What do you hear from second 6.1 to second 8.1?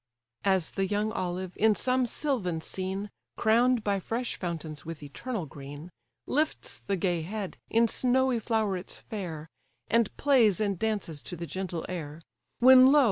Lifts the gay head, in